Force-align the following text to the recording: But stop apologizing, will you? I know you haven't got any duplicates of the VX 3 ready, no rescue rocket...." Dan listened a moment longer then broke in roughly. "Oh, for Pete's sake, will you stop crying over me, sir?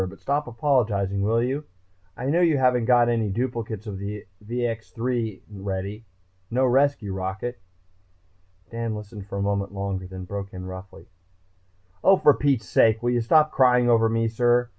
But 0.09 0.19
stop 0.19 0.47
apologizing, 0.47 1.21
will 1.21 1.43
you? 1.43 1.65
I 2.17 2.25
know 2.25 2.41
you 2.41 2.57
haven't 2.57 2.85
got 2.85 3.07
any 3.07 3.29
duplicates 3.29 3.85
of 3.87 3.99
the 3.99 4.25
VX 4.45 4.91
3 4.95 5.43
ready, 5.51 6.05
no 6.49 6.65
rescue 6.65 7.13
rocket...." 7.13 7.61
Dan 8.71 8.95
listened 8.95 9.27
a 9.31 9.39
moment 9.39 9.75
longer 9.75 10.07
then 10.07 10.23
broke 10.23 10.53
in 10.53 10.65
roughly. 10.65 11.05
"Oh, 12.03 12.17
for 12.17 12.33
Pete's 12.33 12.67
sake, 12.67 13.03
will 13.03 13.11
you 13.11 13.21
stop 13.21 13.51
crying 13.51 13.91
over 13.91 14.09
me, 14.09 14.27
sir? 14.27 14.69